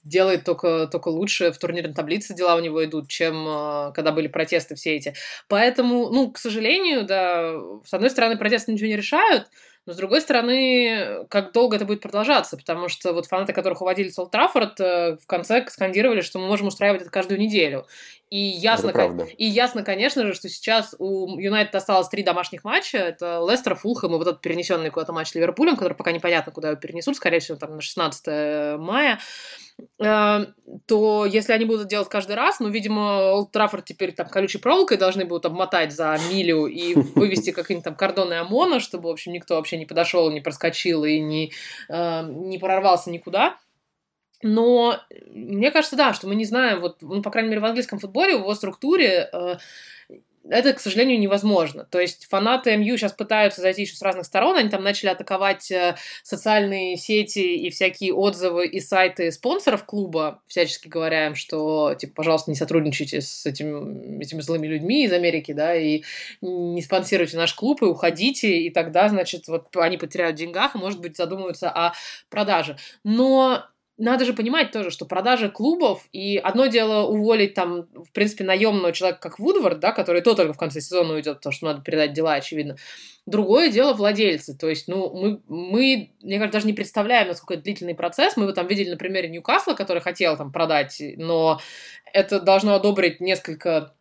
[0.04, 4.26] делает только, только лучше, в турнирной таблице дела у него идут, чем э, когда были
[4.26, 5.14] протесты все эти.
[5.48, 9.48] Поэтому, ну, к сожалению, да, с одной стороны, протесты ничего не решают,
[9.84, 12.56] но, с другой стороны, как долго это будет продолжаться?
[12.56, 16.46] Потому что вот фанаты, которых уводили с Олд Траффорд, э, в конце скандировали, что мы
[16.46, 17.86] можем устраивать это каждую неделю.
[18.30, 18.92] И ясно,
[19.36, 22.98] и ясно, конечно же, что сейчас у Юнайтед осталось три домашних матча.
[22.98, 26.70] Это Лестер, Фулхэм и вот этот перенесенный куда-то матч с Ливерпулем, который пока непонятно, куда
[26.70, 29.18] его перенесут, скорее всего, там на 16 мая.
[29.98, 30.46] Э,
[30.86, 34.96] то если они будут делать каждый раз, ну, видимо, Олд Траффорд теперь там колючей проволокой
[34.96, 39.56] должны будут обмотать за милю и вывести какие-нибудь там кордоны ОМОНа, чтобы, в общем, никто
[39.56, 41.52] вообще не подошел, не проскочил и не,
[41.88, 43.58] э, не прорвался никуда.
[44.42, 44.98] Но
[45.30, 48.36] мне кажется, да, что мы не знаем, вот, ну, по крайней мере, в английском футболе,
[48.36, 49.56] в его структуре э,
[50.48, 51.86] это, к сожалению, невозможно.
[51.90, 55.70] То есть фанаты МЮ сейчас пытаются зайти еще с разных сторон, они там начали атаковать
[55.70, 62.14] э, социальные сети и всякие отзывы и сайты спонсоров клуба, всячески говоря им, что, типа,
[62.16, 66.02] пожалуйста, не сотрудничайте с этим, этими злыми людьми из Америки, да, и
[66.40, 71.00] не спонсируйте наш клуб, и уходите, и тогда, значит, вот они потеряют деньгах, и, может
[71.00, 71.92] быть, задумываются о
[72.30, 72.76] продаже.
[73.04, 73.64] Но
[73.98, 78.92] надо же понимать тоже, что продажа клубов, и одно дело уволить там, в принципе, наемного
[78.92, 82.12] человека, как Вудвард, да, который то только в конце сезона уйдет, потому что надо передать
[82.12, 82.76] дела, очевидно.
[83.26, 84.56] Другое дело владельцы.
[84.56, 88.36] То есть, ну, мы, мы, мне кажется, даже не представляем, насколько это длительный процесс.
[88.36, 91.60] Мы его там видели на примере Ньюкасла, который хотел там продать, но
[92.12, 93.94] это должно одобрить несколько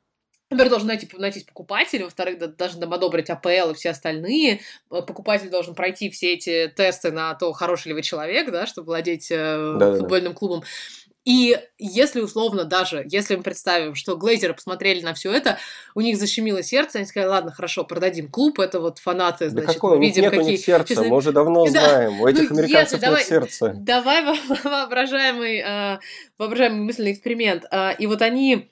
[0.51, 4.59] во-первых, должен найти, найтись покупатель, во-вторых, должен одобрить АПЛ и все остальные.
[4.91, 8.87] Э, покупатель должен пройти все эти тесты на то, хороший ли вы человек, да, чтобы
[8.87, 10.37] владеть э, да, футбольным да.
[10.37, 10.63] клубом.
[11.23, 15.59] И если условно даже, если мы представим, что глейзеры посмотрели на все это,
[15.93, 19.73] у них защемило сердце, они сказали, ладно, хорошо, продадим клуб, это вот фанаты, значит, да
[19.73, 19.99] какое?
[19.99, 20.47] видим, нет какие...
[20.47, 21.03] у них сердца, честно...
[21.03, 21.71] мы уже давно да.
[21.71, 23.73] знаем, у этих ну, американцев если, нет давай, сердца.
[23.75, 24.23] Давай
[24.63, 25.99] воображаемый, э,
[26.39, 27.65] воображаемый мысленный эксперимент.
[27.71, 28.70] Э, и вот они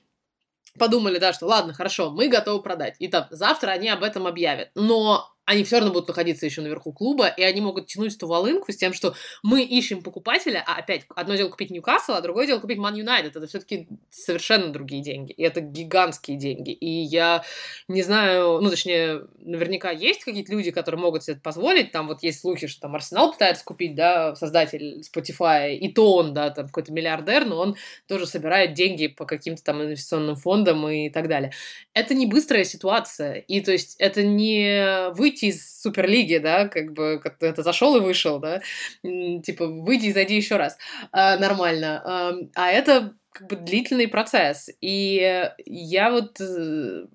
[0.78, 2.96] подумали, да, что ладно, хорошо, мы готовы продать.
[3.00, 4.70] И там завтра они об этом объявят.
[4.76, 8.72] Но они все равно будут находиться еще наверху клуба, и они могут тянуть эту волынку
[8.72, 12.60] с тем, что мы ищем покупателя, а опять, одно дело купить Ньюкасл, а другое дело
[12.60, 13.36] купить Ман Юнайтед.
[13.36, 15.32] Это все-таки совершенно другие деньги.
[15.32, 16.70] И это гигантские деньги.
[16.70, 17.44] И я
[17.88, 21.92] не знаю, ну, точнее, наверняка есть какие-то люди, которые могут себе это позволить.
[21.92, 26.36] Там вот есть слухи, что там Арсенал пытается купить, да, создатель Spotify, и то он,
[26.36, 27.76] да, там какой-то миллиардер, но он
[28.08, 31.54] тоже собирает деньги по каким-то там инвестиционным фондам и так далее.
[31.96, 33.34] Это не быстрая ситуация.
[33.34, 38.02] И то есть это не выйти выйти из Суперлиги, да, как бы это зашел и
[38.02, 38.62] вышел, да,
[39.04, 40.78] типа выйди и зайди еще раз,
[41.12, 42.02] а, нормально.
[42.06, 44.70] А, а это как бы длительный процесс.
[44.82, 47.06] И я вот э,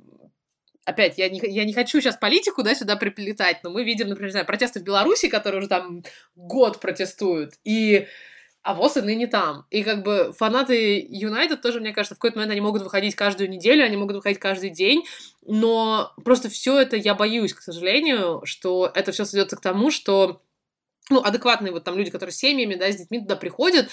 [0.84, 4.30] опять, я не, я не хочу сейчас политику, да, сюда приплетать, но мы видим, например,
[4.30, 6.04] знаю, протесты в Беларуси, которые уже там
[6.36, 8.06] год протестуют, и
[8.64, 9.66] а ВОЗ и ныне там.
[9.70, 13.50] И как бы фанаты Юнайтед тоже, мне кажется, в какой-то момент они могут выходить каждую
[13.50, 15.04] неделю, они могут выходить каждый день,
[15.46, 20.40] но просто все это я боюсь, к сожалению, что это все сведется к тому, что
[21.10, 23.90] ну, адекватные вот там люди, которые с семьями, да, с детьми туда приходят,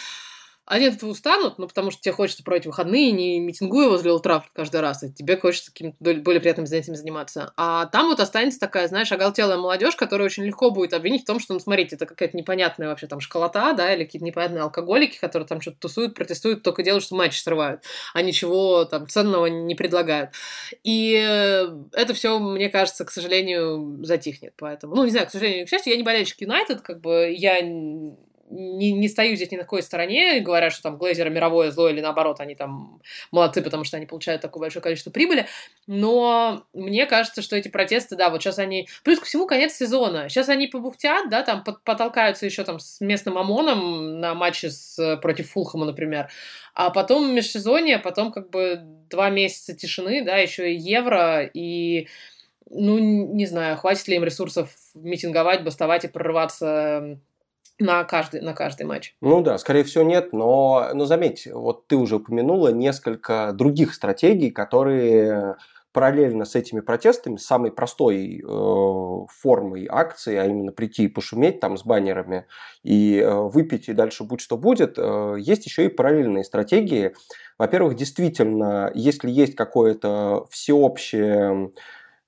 [0.72, 4.54] они от этого устанут, ну, потому что тебе хочется проводить выходные, не митингуя возле Ултрафорд
[4.56, 7.52] каждый раз, и тебе хочется какими-то более приятными занятиями заниматься.
[7.58, 11.42] А там вот останется такая, знаешь, оголтелая молодежь, которая очень легко будет обвинить в том,
[11.42, 15.46] что, ну, смотрите, это какая-то непонятная вообще там школота, да, или какие-то непонятные алкоголики, которые
[15.46, 20.30] там что-то тусуют, протестуют, только делают, что матч срывают, а ничего там ценного не предлагают.
[20.86, 21.12] И
[21.92, 24.54] это все, мне кажется, к сожалению, затихнет.
[24.58, 27.60] Поэтому, ну, не знаю, к сожалению, к счастью, я не болельщик Юнайтед, как бы я
[28.52, 32.02] не, не стою здесь ни на какой стороне, говорят, что там Глейзеры мировое зло или
[32.02, 35.48] наоборот, они там молодцы, потому что они получают такое большое количество прибыли.
[35.88, 38.88] Но мне кажется, что эти протесты, да, вот сейчас они...
[39.04, 40.30] Плюс ко всему конец сезона.
[40.30, 45.52] Сейчас они побухтят, да, там потолкаются еще там с местным ОМОНом на матче с, против
[45.52, 46.30] Фулхэма, например.
[46.74, 52.08] А потом межсезонье, потом как бы два месяца тишины, да, еще и евро, и
[52.70, 57.20] ну, не знаю, хватит ли им ресурсов митинговать, бастовать и прорываться
[57.80, 59.16] на каждый, на каждый матч.
[59.22, 64.52] Ну да, скорее всего нет, но, но заметь, вот ты уже упомянула несколько других стратегий,
[64.52, 65.56] которые
[65.94, 71.78] параллельно с этими протестами, самой простой э, формой акции, а именно прийти и пошуметь там
[71.78, 72.46] с баннерами
[72.84, 77.14] и э, выпить, и дальше будь что будет, э, есть еще и параллельные стратегии.
[77.58, 81.72] Во-первых, действительно, если есть какое-то всеобщее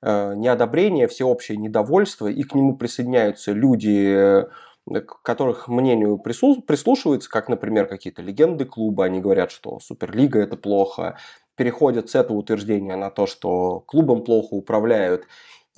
[0.01, 4.45] э, неодобрение, всеобщее недовольство, и к нему присоединяются люди
[4.89, 11.17] к которых мнению прислушиваются, как, например, какие-то легенды клуба, они говорят, что Суперлига это плохо,
[11.55, 15.25] переходят с этого утверждения на то, что клубом плохо управляют,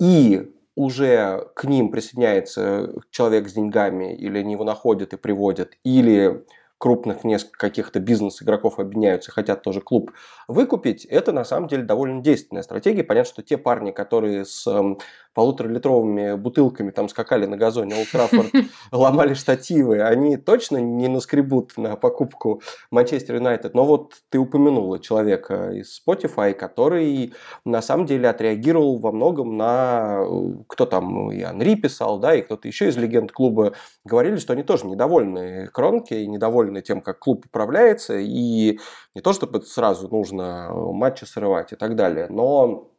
[0.00, 6.44] и уже к ним присоединяется человек с деньгами, или они его находят и приводят, или
[6.78, 10.12] крупных несколько каких-то бизнес-игроков объединяются и хотят тоже клуб
[10.48, 13.02] выкупить, это на самом деле довольно действенная стратегия.
[13.02, 14.98] Понятно, что те парни, которые с эм,
[15.34, 18.50] полуторалитровыми бутылками там скакали на газоне Олд Траффорд,
[18.92, 23.74] ломали штативы, они точно не наскребут на покупку Манчестер Юнайтед.
[23.74, 27.34] Но вот ты упомянула человека из Spotify, который
[27.64, 30.24] на самом деле отреагировал во многом на...
[30.68, 33.72] Кто там и Анри писал, да, и кто-то еще из легенд клуба
[34.04, 38.78] говорили, что они тоже недовольны Кронки, и недовольны тем, как клуб управляется, и
[39.14, 42.90] не то, чтобы сразу нужно матчи срывать и так далее, но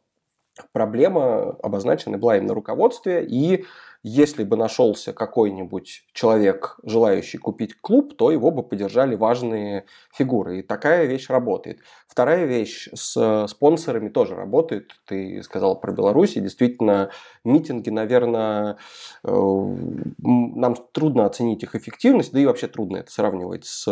[0.72, 3.64] проблема обозначена была именно руководстве, и
[4.04, 10.60] если бы нашелся какой-нибудь человек, желающий купить клуб, то его бы поддержали важные фигуры.
[10.60, 11.80] И такая вещь работает.
[12.06, 14.92] Вторая вещь с спонсорами тоже работает.
[15.04, 16.36] Ты сказал про Беларусь.
[16.36, 17.10] И действительно,
[17.42, 18.76] митинги, наверное,
[19.24, 19.30] э,
[20.18, 23.84] нам трудно оценить их эффективность, да и вообще трудно это сравнивать с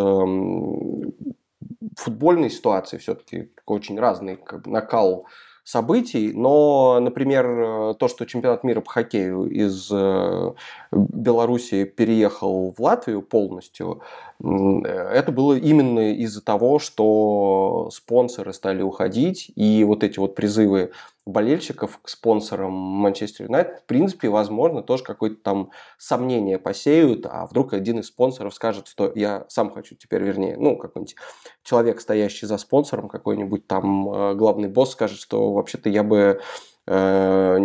[1.96, 3.00] футбольной ситуацией.
[3.00, 5.26] Все-таки очень разный как накал
[5.66, 10.52] событий, но, например, э, то, что чемпионат мира по хоккею из э,
[10.92, 14.00] Беларуси переехал в Латвию полностью,
[14.38, 20.92] это было именно из-за того, что спонсоры стали уходить, и вот эти вот призывы
[21.26, 27.72] болельщиков к спонсорам Манчестер Юнайтед, в принципе, возможно, тоже какое-то там сомнение посеют, а вдруг
[27.72, 31.16] один из спонсоров скажет, что я сам хочу теперь, вернее, ну, какой-нибудь
[31.64, 36.40] человек, стоящий за спонсором, какой-нибудь там э, главный босс скажет, что вообще-то я бы
[36.86, 37.58] э,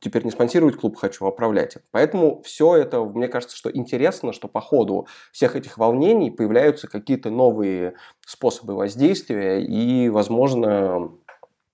[0.00, 1.76] теперь не спонсировать клуб хочу, а управлять.
[1.90, 7.28] Поэтому все это, мне кажется, что интересно, что по ходу всех этих волнений появляются какие-то
[7.28, 11.10] новые способы воздействия и, возможно,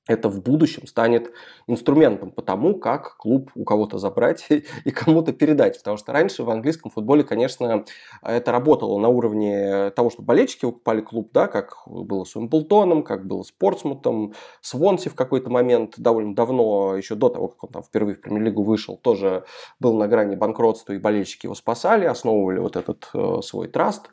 [0.09, 1.33] это в будущем станет
[1.69, 4.47] инструментом по тому, как клуб у кого-то забрать
[4.85, 5.79] и кому-то передать.
[5.79, 7.85] Потому что раньше в английском футболе, конечно,
[8.23, 13.27] это работало на уровне того, что болельщики выкупали клуб, да, как было с Уимблтоном, как
[13.27, 17.71] было с Портсмутом, с Вонси в какой-то момент, довольно давно, еще до того, как он
[17.71, 19.45] там впервые в премьер-лигу вышел, тоже
[19.79, 24.11] был на грани банкротства, и болельщики его спасали, основывали вот этот э, свой траст.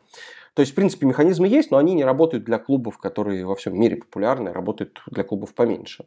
[0.59, 3.79] То есть, в принципе, механизмы есть, но они не работают для клубов, которые во всем
[3.79, 6.03] мире популярны, работают для клубов поменьше.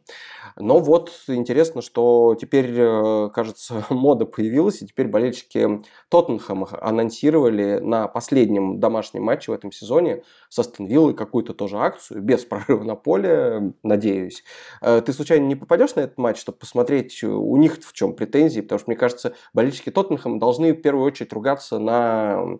[0.57, 8.07] Но вот интересно, что теперь, э, кажется, мода появилась, и теперь болельщики Тоттенхэма анонсировали на
[8.07, 13.73] последнем домашнем матче в этом сезоне со Стенвиллой какую-то тоже акцию, без прорыва на поле,
[13.81, 14.43] надеюсь.
[14.81, 18.61] Э, ты случайно не попадешь на этот матч, чтобы посмотреть у них в чем претензии?
[18.61, 22.59] Потому что, мне кажется, болельщики Тоттенхэма должны в первую очередь ругаться на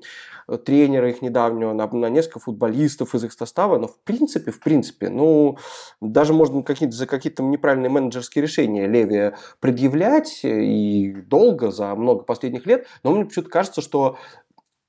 [0.66, 5.10] тренера их недавнего, на, на несколько футболистов из их состава, но в принципе, в принципе,
[5.10, 5.58] ну,
[6.02, 12.66] даже можно какие-то, за какие-то неправильные менеджерские решения Леви предъявлять и долго, за много последних
[12.66, 14.18] лет, но мне почему-то кажется, что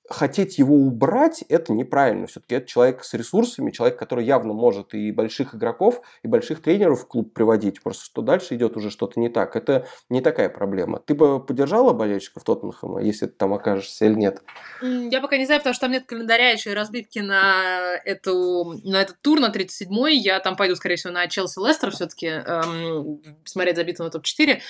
[0.09, 2.27] хотеть его убрать, это неправильно.
[2.27, 7.03] Все-таки это человек с ресурсами, человек, который явно может и больших игроков, и больших тренеров
[7.03, 7.83] в клуб приводить.
[7.83, 9.57] Просто что дальше идет уже что-то не так.
[9.57, 10.99] Это не такая проблема.
[10.99, 14.43] Ты бы поддержала болельщиков Тоттенхэма, если ты там окажешься или нет?
[14.83, 19.01] Я пока не знаю, потому что там нет календаря еще и разбивки на, эту, на
[19.01, 20.17] этот тур, на 37-й.
[20.19, 24.61] Я там пойду, скорее всего, на Челси-Лестер все-таки эм, смотреть забитого топ-4.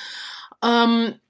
[0.63, 1.21] Эм,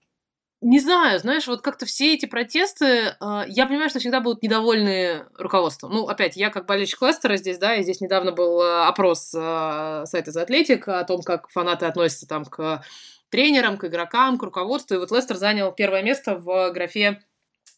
[0.64, 3.14] не знаю, знаешь, вот как-то все эти протесты, э,
[3.48, 5.92] я понимаю, что всегда будут недовольны руководством.
[5.92, 10.04] Ну, опять, я как болельщик Лестера здесь, да, и здесь недавно был э, опрос э,
[10.06, 12.82] сайта The Athletic о том, как фанаты относятся там к
[13.28, 14.94] тренерам, к игрокам, к руководству.
[14.94, 17.20] И вот Лестер занял первое место в графе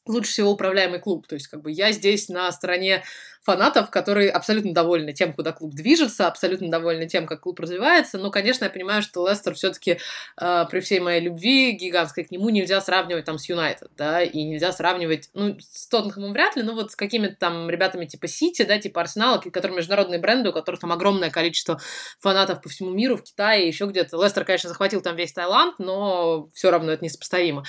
[0.08, 1.26] лучше всего управляемый клуб.
[1.26, 3.02] То есть, как бы я здесь на стороне
[3.46, 8.18] фанатов, которые абсолютно довольны тем, куда клуб движется, абсолютно довольны тем, как клуб развивается.
[8.18, 9.98] Но, конечно, я понимаю, что Лестер все-таки
[10.40, 14.42] э, при всей моей любви гигантской к нему нельзя сравнивать там с Юнайтед, да, и
[14.42, 18.62] нельзя сравнивать, ну, с Тоттенхэмом вряд ли, но вот с какими-то там ребятами типа Сити,
[18.62, 21.80] да, типа Арсенала, которые международные бренды, у которых там огромное количество
[22.18, 24.20] фанатов по всему миру, в Китае, еще где-то.
[24.20, 27.62] Лестер, конечно, захватил там весь Таиланд, но все равно это несопоставимо.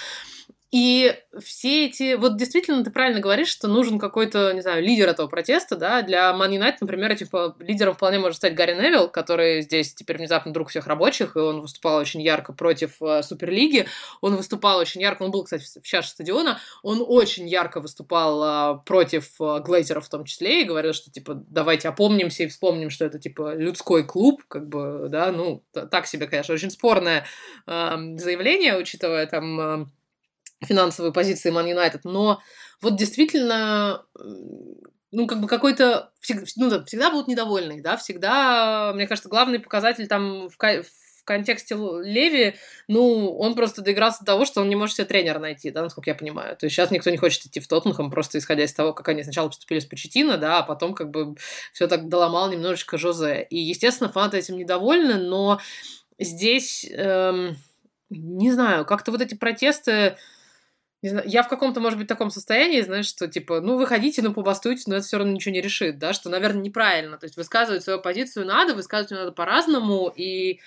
[0.70, 2.16] И все эти...
[2.16, 6.02] Вот действительно, ты правильно говоришь, что нужен какой-то, не знаю, лидер этого протеста, да.
[6.02, 10.52] Для Man United, например, типа, лидером вполне может стать Гарри Невилл, который здесь теперь внезапно
[10.52, 13.88] друг всех рабочих, и он выступал очень ярко против э, Суперлиги.
[14.20, 18.44] Он выступал очень ярко, он был, кстати, в чаше стадиона, он очень ярко выступал
[18.76, 22.90] э, против э, Глейзеров в том числе, и говорил, что, типа, давайте опомнимся и вспомним,
[22.90, 27.26] что это, типа, людской клуб, как бы, да, ну, так себе, конечно, очень спорное
[27.68, 29.92] э, заявление, учитывая там
[30.64, 32.42] финансовые позиции Man United, но
[32.82, 34.06] вот действительно,
[35.12, 36.12] ну, как бы какой-то...
[36.58, 42.56] Ну, всегда будут недовольны, да, всегда, мне кажется, главный показатель там в, в контексте Леви,
[42.88, 46.10] ну, он просто доигрался до того, что он не может себе тренера найти, да, насколько
[46.10, 46.56] я понимаю.
[46.56, 49.24] То есть сейчас никто не хочет идти в Тоттенхэм, просто исходя из того, как они
[49.24, 51.36] сначала поступили с Почетина, да, а потом как бы
[51.74, 53.44] все так доломал немножечко Жозе.
[53.50, 55.60] И, естественно, фанаты этим недовольны, но
[56.18, 57.58] здесь, эм,
[58.10, 60.18] не знаю, как-то вот эти протесты,
[61.08, 64.34] не знаю, я в каком-то, может быть, таком состоянии, знаешь, что, типа, ну, выходите, ну,
[64.34, 67.18] побастуйте, но это все равно ничего не решит, да, что, наверное, неправильно.
[67.18, 70.60] То есть высказывать свою позицию надо, высказывать ее надо по-разному, и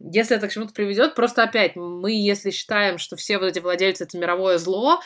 [0.00, 4.04] если это к чему-то приведет, просто опять, мы, если считаем, что все вот эти владельцы—
[4.04, 5.00] это мировое зло,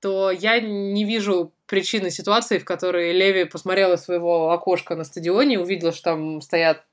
[0.00, 5.92] то я не вижу причины ситуации, в которой Леви посмотрела своего окошка на стадионе, увидела,
[5.92, 6.84] что там стоят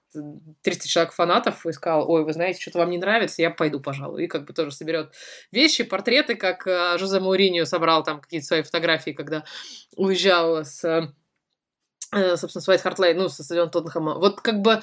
[0.61, 4.25] 300 человек фанатов и сказал, ой, вы знаете, что-то вам не нравится, я пойду, пожалуй.
[4.25, 5.13] И как бы тоже соберет
[5.51, 9.43] вещи, портреты, как э, Жозе Мауриньо собрал там какие-то свои фотографии, когда
[9.95, 14.15] уезжал с, э, собственно, с Уайт Хартлей, ну, со стадиона Тоттенхэма.
[14.15, 14.81] Вот как бы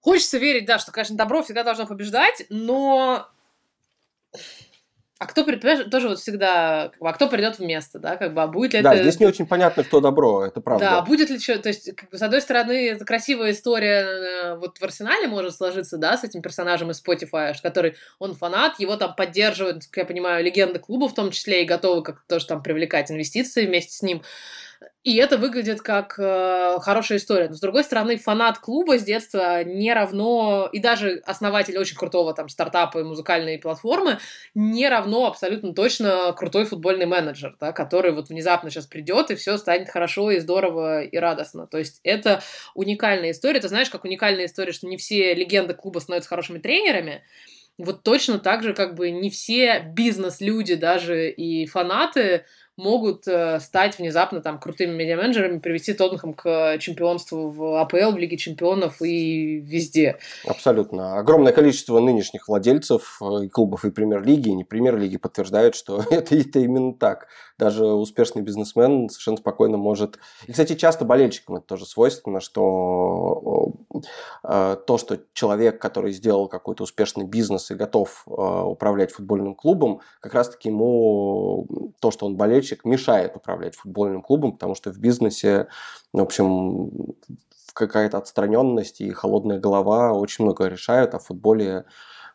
[0.00, 3.28] хочется верить, да, что, конечно, добро всегда должно побеждать, но
[5.20, 8.42] а кто придет, тоже вот всегда, как бы, а кто придет вместо, да, как бы,
[8.42, 9.02] а будет ли да, это...
[9.02, 10.84] Да, здесь не очень понятно, кто добро, это правда.
[10.84, 14.54] Да, будет ли что, то есть, как бы, с одной стороны, это красивая история э,
[14.58, 18.96] вот в Арсенале может сложиться, да, с этим персонажем из Spotify, который, он фанат, его
[18.96, 22.62] там поддерживают, как я понимаю, легенды клуба в том числе, и готовы как-то тоже там
[22.62, 24.22] привлекать инвестиции вместе с ним.
[25.02, 27.48] И это выглядит как э, хорошая история.
[27.48, 32.34] Но, с другой стороны, фанат клуба с детства не равно, и даже основатель очень крутого
[32.34, 34.18] там стартапа и музыкальной платформы,
[34.54, 39.56] не равно абсолютно точно крутой футбольный менеджер, да, который вот внезапно сейчас придет, и все
[39.56, 41.66] станет хорошо и здорово и радостно.
[41.66, 42.42] То есть это
[42.74, 43.60] уникальная история.
[43.60, 47.22] Ты знаешь, как уникальная история, что не все легенды клуба становятся хорошими тренерами,
[47.78, 52.44] вот точно так же, как бы не все бизнес-люди даже и фанаты
[52.78, 58.36] могут э, стать внезапно там крутыми медиа-менеджерами, привести Тоттенхэм к чемпионству в АПЛ, в Лиге
[58.38, 60.18] чемпионов и везде.
[60.46, 61.18] Абсолютно.
[61.18, 66.36] Огромное количество нынешних владельцев э, и клубов и премьер-лиги, и не премьер-лиги подтверждают, что это,
[66.36, 67.26] это именно так.
[67.58, 70.20] Даже успешный бизнесмен совершенно спокойно может...
[70.46, 73.72] И, кстати, часто болельщикам это тоже свойственно, что
[74.44, 80.34] э, то, что человек, который сделал какой-то успешный бизнес и готов управлять футбольным клубом, как
[80.34, 81.66] раз-таки ему
[82.00, 85.68] то, что он болельщик, болельщик мешает управлять футбольным клубом, потому что в бизнесе,
[86.12, 86.90] в общем,
[87.72, 91.84] какая-то отстраненность и холодная голова очень много решают, а в футболе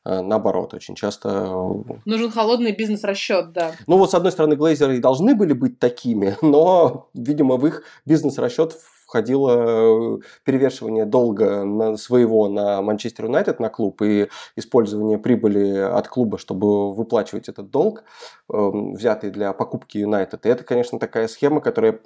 [0.06, 1.30] э, наоборот, очень часто...
[1.30, 3.72] Э, Нужен холодный бизнес-расчет, да.
[3.88, 7.84] Ну вот, с одной стороны, глейзеры и должны были быть такими, но, видимо, в их
[8.06, 8.78] бизнес-расчет
[9.14, 16.08] входило э, перевешивание долга на своего на Манчестер Юнайтед, на клуб, и использование прибыли от
[16.08, 18.04] клуба, чтобы выплачивать этот долг,
[18.52, 20.48] эм, взятый для покупки Юнайтед.
[20.48, 22.00] И это, конечно, такая схема, которая,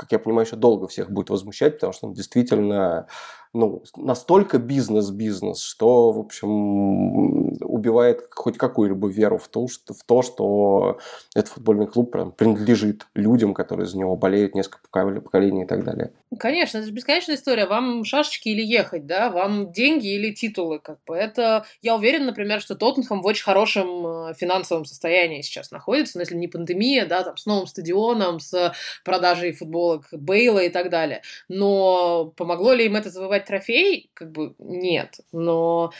[0.00, 3.06] как я понимаю, еще долго всех будет возмущать, потому что он действительно
[3.52, 10.22] ну, настолько бизнес-бизнес, что, в общем, убивает хоть какую-либо веру в то, что, в то,
[10.22, 10.98] что
[11.34, 16.12] этот футбольный клуб прям принадлежит людям, которые за него болеют несколько поколений и так далее.
[16.38, 17.66] Конечно, это же бесконечная история.
[17.66, 19.30] Вам шашечки или ехать, да?
[19.30, 21.16] Вам деньги или титулы, как бы.
[21.16, 26.22] Это, я уверен, например, что Тоттенхэм в очень хорошем э, финансовом состоянии сейчас находится, но
[26.22, 28.72] если не пандемия, да, там, с новым стадионом, с
[29.04, 29.50] продажей
[29.98, 31.22] футболок Бейла и так далее.
[31.48, 34.10] Но помогло ли им это завоевать трофей?
[34.14, 35.20] Как бы нет.
[35.32, 35.92] Но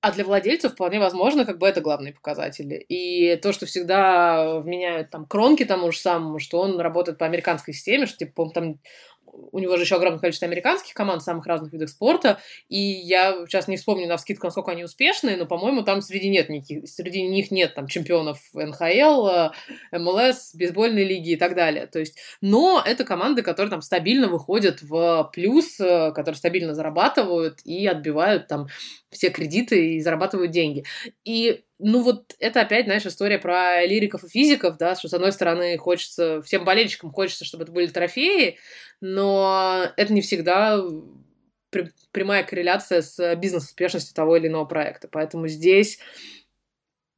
[0.00, 2.76] а для владельцев вполне возможно, как бы это главные показатели.
[2.76, 7.74] И то, что всегда вменяют там кронки тому же самому, что он работает по американской
[7.74, 8.78] системе, что типа там
[9.52, 13.68] у него же еще огромное количество американских команд самых разных видах спорта, и я сейчас
[13.68, 17.50] не вспомню на вскидку, насколько они успешные, но, по-моему, там среди, нет никаких, среди них
[17.50, 19.50] нет там чемпионов НХЛ,
[19.92, 21.86] МЛС, бейсбольной лиги и так далее.
[21.86, 27.60] То есть, но это команды, которые там стабильно выходят в плюс, э, которые стабильно зарабатывают
[27.64, 28.68] и отбивают там
[29.10, 30.84] все кредиты и зарабатывают деньги.
[31.24, 35.32] И ну вот это опять, знаешь, история про лириков и физиков, да, что с одной
[35.32, 38.58] стороны хочется, всем болельщикам хочется, чтобы это были трофеи,
[39.00, 40.80] но это не всегда
[42.12, 45.08] прямая корреляция с бизнес-успешностью того или иного проекта.
[45.10, 45.98] Поэтому здесь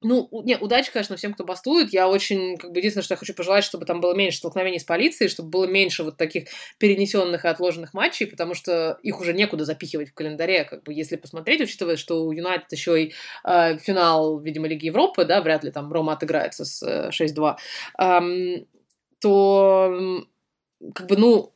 [0.03, 1.93] ну, не, удачи, конечно, всем, кто бастует.
[1.93, 4.85] Я очень, как бы, единственное, что я хочу пожелать, чтобы там было меньше столкновений с
[4.85, 9.65] полицией, чтобы было меньше вот таких перенесенных и отложенных матчей, потому что их уже некуда
[9.65, 13.13] запихивать в календаре, как бы, если посмотреть, учитывая, что у Юнайтед еще и
[13.44, 17.57] э, финал, видимо, Лиги Европы, да, вряд ли там Рома отыграется с э, 6-2,
[17.98, 18.65] э,
[19.21, 20.25] то,
[20.94, 21.53] как бы, ну,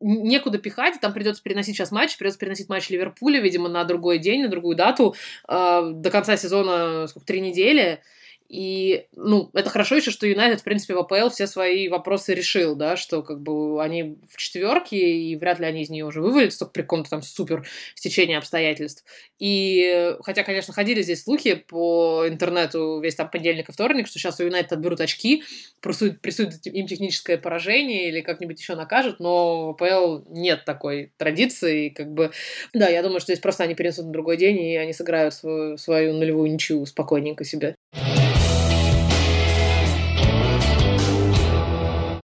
[0.00, 4.42] некуда пихать, там придется переносить сейчас матч, придется переносить матч Ливерпуля, видимо, на другой день,
[4.42, 5.14] на другую дату,
[5.48, 8.00] э, до конца сезона, сколько, три недели,
[8.48, 12.76] И, ну, это хорошо еще, что Юнайтед, в принципе, в АПЛ все свои вопросы решил,
[12.76, 16.60] да, что как бы они в четверке, и вряд ли они из нее уже вывалятся,
[16.60, 19.04] только при каком-то там супер стечении обстоятельств.
[19.38, 24.40] И, хотя, конечно, ходили здесь слухи по интернету весь там понедельник и вторник, что сейчас
[24.40, 25.44] у Юнайтед отберут очки,
[25.80, 31.90] присудят, присудят им техническое поражение или как-нибудь еще накажут, но в АПЛ нет такой традиции,
[31.90, 32.30] как бы,
[32.72, 35.76] да, я думаю, что здесь просто они перенесут на другой день, и они сыграют свою,
[35.76, 37.77] свою нулевую ничью спокойненько себе.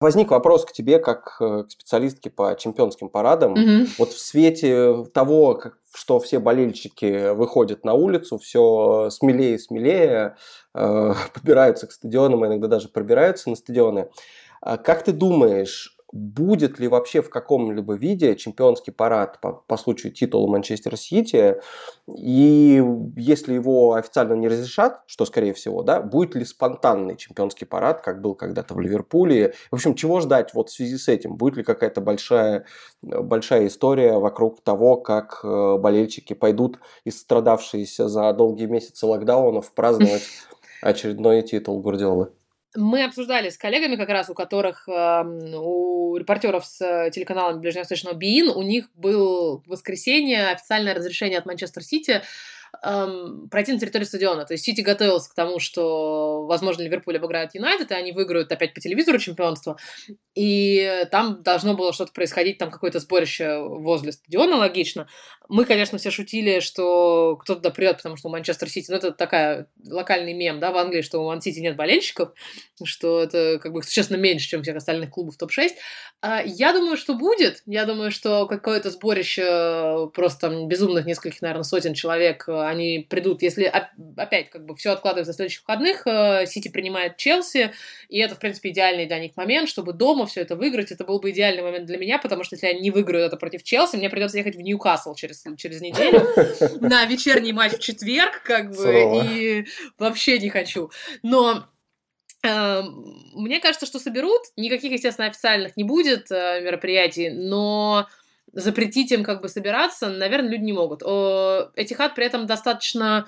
[0.00, 3.52] Возник вопрос к тебе, как э, к специалистке по чемпионским парадам.
[3.52, 3.86] Мгм.
[3.98, 10.36] Вот в свете того, что все болельщики выходят на улицу, все смелее и смелее
[10.74, 14.08] э, подбираются к стадионам, а иногда даже пробираются на стадионы.
[14.62, 20.12] А Как ты думаешь, будет ли вообще в каком-либо виде чемпионский парад по, по случаю
[20.12, 21.60] титула Манчестер Сити?
[22.08, 22.82] И
[23.16, 28.20] если его официально не разрешат, что скорее всего, да, будет ли спонтанный чемпионский парад, как
[28.20, 29.54] был когда-то в Ливерпуле?
[29.70, 31.36] В общем, чего ждать вот в связи с этим?
[31.36, 32.64] Будет ли какая-то большая,
[33.02, 40.24] большая история вокруг того, как э, болельщики пойдут, истрадавшиеся за долгие месяцы локдаунов, праздновать
[40.82, 42.32] очередной титул Гвардиолы?
[42.76, 48.14] Мы обсуждали с коллегами, как раз у которых, эм, у репортеров с э, телеканала Ближневосточного
[48.14, 52.22] БИИН, у них был в воскресенье официальное разрешение от Манчестер Сити
[52.84, 54.44] эм, пройти на территорию стадиона.
[54.44, 58.74] То есть Сити готовился к тому, что, возможно, Ливерпуль обыграет Юнайтед, и они выиграют опять
[58.74, 59.76] по телевизору чемпионство.
[60.34, 65.08] И там должно было что-то происходить, там какое-то сборище возле стадиона, логично.
[65.48, 69.66] Мы, конечно, все шутили, что кто туда придет, потому что Манчестер Сити, ну, это такая
[69.84, 72.32] локальный мем, да, в Англии, что у Ман Сити нет болельщиков,
[72.84, 75.70] что это, как бы, честно, меньше, чем всех остальных клубов топ-6.
[76.22, 77.62] А, Я думаю, что будет.
[77.66, 83.42] Я думаю, что какое-то сборище просто там безумных нескольких, наверное, сотен человек, э, они придут,
[83.42, 87.72] если оп- опять как бы все откладывается до следующих выходных, э, Сити принимает Челси,
[88.08, 90.92] и это, в принципе, идеальный для них момент, чтобы дома все это выиграть.
[90.92, 93.62] Это был бы идеальный момент для меня, потому что если они не выиграют это против
[93.62, 96.26] Челси, мне придется ехать в Ньюкасл через, через неделю
[96.80, 99.66] на вечерний матч в четверг, как бы, и
[99.98, 100.90] вообще не хочу.
[101.22, 101.66] Но
[102.42, 102.82] э,
[103.34, 104.42] мне кажется, что соберут.
[104.56, 108.06] Никаких, естественно, официальных не будет э, мероприятий, но
[108.52, 111.02] запретить им как бы собираться, наверное, люди не могут.
[111.02, 113.26] О, Этихад при этом достаточно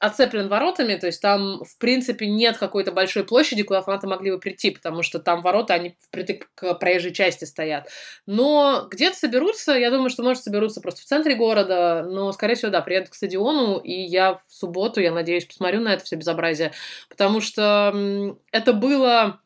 [0.00, 4.38] оцеплен воротами, то есть там, в принципе, нет какой-то большой площади, куда фанаты могли бы
[4.38, 7.88] прийти, потому что там ворота, они впритык к проезжей части стоят.
[8.26, 12.70] Но где-то соберутся, я думаю, что, может, соберутся просто в центре города, но, скорее всего,
[12.70, 16.72] да, приедут к стадиону, и я в субботу, я надеюсь, посмотрю на это все безобразие,
[17.08, 19.40] потому что это было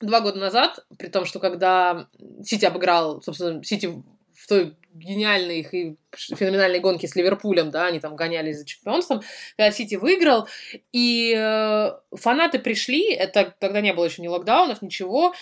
[0.00, 2.08] два года назад, при том, что когда
[2.42, 4.02] Сити обыграл, собственно, Сити
[4.34, 9.22] в той гениальной их и феноменальной гонке с Ливерпулем, да, они там гонялись за чемпионством,
[9.56, 10.48] когда Сити выиграл,
[10.92, 15.34] и э, фанаты пришли, это тогда не было еще ни локдаунов, ничего,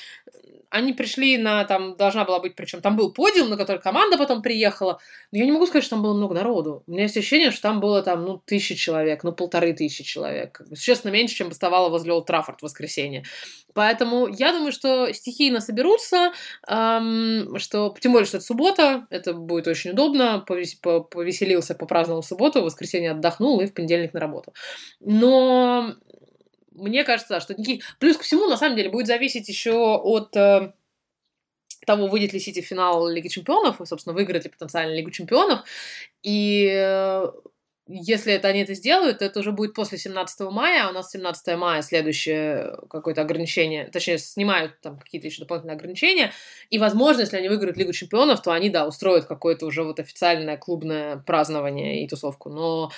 [0.70, 4.42] они пришли на, там должна была быть, причем там был подиум, на который команда потом
[4.42, 4.98] приехала,
[5.32, 6.82] но я не могу сказать, что там было много народу.
[6.86, 10.60] У меня есть ощущение, что там было там, ну, тысячи человек, ну, полторы тысячи человек.
[10.78, 13.24] Честно, меньше, чем бастовало возле Олд Траффорд в воскресенье.
[13.74, 16.32] Поэтому я думаю, что стихийно соберутся,
[16.66, 22.60] эм, что, тем более, что это суббота, это будет очень удобно, по- повеселился, попраздновал субботу,
[22.60, 24.52] в воскресенье отдохнул и в понедельник на работу.
[25.00, 25.94] Но
[26.72, 27.84] мне кажется, что никаких...
[27.98, 30.72] Плюс ко всему, на самом деле, будет зависеть еще от э,
[31.86, 35.60] того, выйдет ли Сити в финал Лиги Чемпионов, и, собственно, выиграет ли потенциально Лигу Чемпионов.
[36.22, 37.26] И э,
[37.88, 41.10] если это они это сделают, то это уже будет после 17 мая, а у нас
[41.10, 46.32] 17 мая следующее какое-то ограничение, точнее, снимают там какие-то еще дополнительные ограничения,
[46.70, 50.56] и, возможно, если они выиграют Лигу Чемпионов, то они, да, устроят какое-то уже вот официальное
[50.56, 52.90] клубное празднование и тусовку, но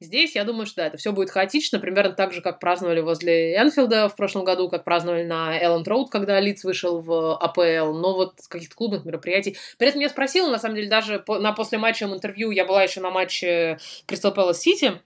[0.00, 3.56] Здесь, я думаю, что да, это все будет хаотично, примерно так же, как праздновали возле
[3.56, 8.14] Энфилда в прошлом году, как праздновали на Элленд Роуд, когда Лиц вышел в АПЛ, но
[8.14, 9.56] вот с каких-то клубных мероприятий.
[9.76, 13.10] При этом я спросила, на самом деле, даже на послематчевом интервью, я была еще на
[13.10, 15.00] матче Кристал Пэлас Сити,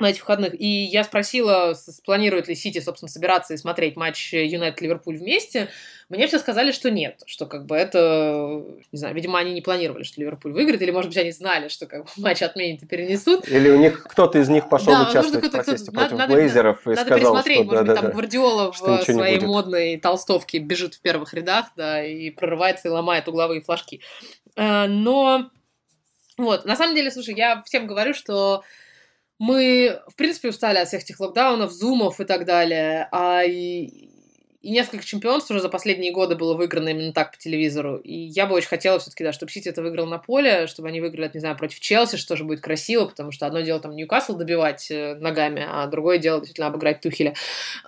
[0.00, 0.60] на этих выходных.
[0.60, 1.74] И я спросила,
[2.04, 5.68] планирует ли Сити, собственно, собираться и смотреть матч Юнайтед-Ливерпуль вместе.
[6.08, 10.02] Мне все сказали, что нет, что как бы это, не знаю, видимо, они не планировали,
[10.02, 13.48] что Ливерпуль выиграет, или, может быть, они знали, что как бы матч отменят и перенесут.
[13.48, 16.90] Или у них кто-то из них пошел Да, участвовать в протесте против надо- Блейзеров и
[16.90, 18.12] Надо сказал, пересмотреть, что может быть, там да-да-да.
[18.14, 23.60] Гвардиола в своей модной толстовке бежит в первых рядах, да, и прорывается и ломает угловые
[23.60, 24.00] флажки.
[24.56, 25.50] Э, Но
[26.36, 28.64] вот, на самом деле, слушай, я всем говорю, что
[29.38, 33.08] мы, в принципе, устали от всех этих локдаунов, зумов и так далее.
[33.12, 34.10] А и
[34.62, 37.98] И несколько чемпионств уже за последние годы было выиграно именно так по телевизору.
[37.98, 41.02] И я бы очень хотела все-таки, да, чтобы Сити это выиграл на поле, чтобы они
[41.02, 44.36] выиграли, не знаю, против Челси, что тоже будет красиво, потому что одно дело там Ньюкасл
[44.36, 47.34] добивать э, ногами, а другое дело действительно обыграть Тухеля.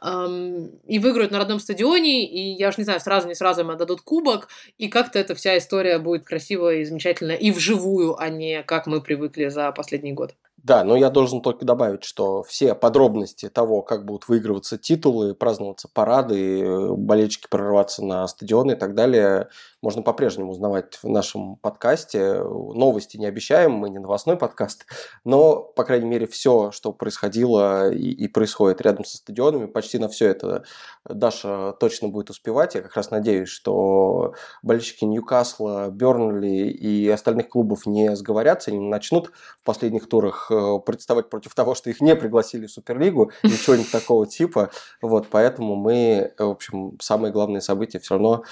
[0.03, 4.03] И выиграют на родном стадионе, и я уж не знаю, сразу не сразу им отдадут
[4.03, 8.87] кубок, и как-то эта вся история будет красивая и замечательная, и вживую, а не как
[8.87, 10.35] мы привыкли за последний год.
[10.67, 15.87] Да, но я должен только добавить, что все подробности того, как будут выигрываться титулы, праздноваться
[15.87, 19.49] парады, э, болельщики прорываться на стадионы и так далее,
[19.81, 22.43] можно по-прежнему узнавать в нашем подкасте.
[22.43, 24.87] Новости не обещаем, мы не новостной подкаст,
[25.25, 30.09] но, по крайней мере, все, что происходило и, и происходит рядом со стадионами, почти на
[30.09, 30.65] все это
[31.05, 32.75] Даша точно будет успевать.
[32.75, 39.31] Я как раз надеюсь, что болельщики Ньюкасла, Бернли и остальных клубов не сговорятся, не начнут
[39.61, 44.27] в последних турах Э, представать против того, что их не пригласили в Суперлигу, ничего-нибудь такого
[44.27, 44.71] типа.
[45.03, 48.45] Вот, поэтому мы, в общем, самые главные события все равно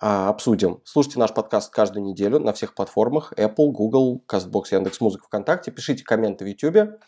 [0.00, 0.80] а, обсудим.
[0.84, 5.70] Слушайте наш подкаст каждую неделю на всех платформах Apple, Google, CastBox, Яндекс.Музыка, ВКонтакте.
[5.70, 6.98] Пишите комменты в YouTube.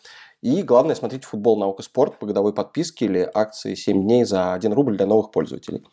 [0.42, 4.72] И главное, смотрите футбол, наука, спорт по годовой подписке или акции 7 дней за 1
[4.72, 5.86] рубль для новых пользователей.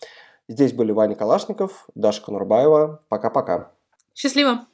[0.49, 3.03] Здесь были Ваня Калашников, Даша Конурбаева.
[3.07, 3.71] Пока-пока.
[4.15, 4.65] Счастливо!